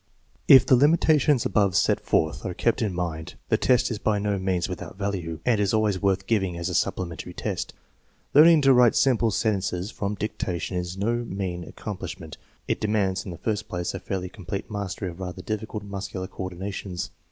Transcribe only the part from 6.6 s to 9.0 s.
a supplementary test. Learning to write